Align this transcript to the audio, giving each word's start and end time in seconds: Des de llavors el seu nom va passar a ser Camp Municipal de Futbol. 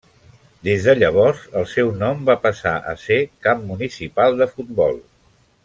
Des 0.67 0.87
de 0.87 0.95
llavors 1.01 1.43
el 1.61 1.67
seu 1.73 1.91
nom 1.99 2.25
va 2.31 2.37
passar 2.47 2.73
a 2.93 2.97
ser 3.03 3.19
Camp 3.49 3.63
Municipal 3.73 4.43
de 4.43 4.49
Futbol. 4.57 4.99